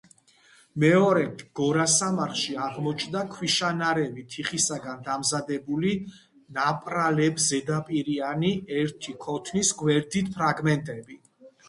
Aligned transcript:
მეორე 0.83 1.23
გორასამარხში 1.59 2.55
აღმოჩნდა 2.67 3.21
ქვიშანარევი 3.35 4.23
თიხისაგან 4.35 5.05
დამზადებული 5.09 5.93
ნაპრიალებზედაპირიანი, 6.59 8.53
ერთი 8.83 9.19
ქოთნის 9.27 9.75
გვერდის 9.83 10.37
ფრაგმენტები. 10.39 11.19